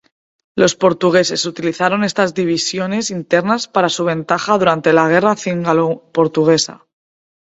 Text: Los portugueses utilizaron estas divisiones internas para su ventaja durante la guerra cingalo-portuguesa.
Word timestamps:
Los 0.55 0.73
portugueses 0.75 1.45
utilizaron 1.45 2.03
estas 2.03 2.33
divisiones 2.33 3.11
internas 3.11 3.67
para 3.67 3.87
su 3.87 4.03
ventaja 4.03 4.57
durante 4.57 4.93
la 4.93 5.07
guerra 5.07 5.35
cingalo-portuguesa. 5.35 6.87